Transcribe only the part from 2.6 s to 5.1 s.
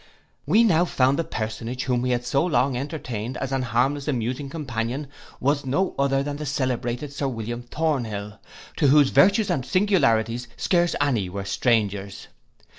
entertained as an harmless amusing companion